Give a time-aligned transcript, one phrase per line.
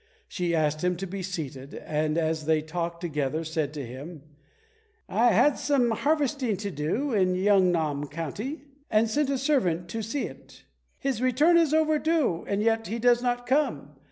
[0.27, 4.23] She asked him to be seated, and as they talked together, said to him,
[5.07, 10.01] "I had some harvesting to do in Yong nam County, and sent a servant to
[10.01, 10.63] see to it.
[10.97, 13.91] His return is overdue and yet he does not come.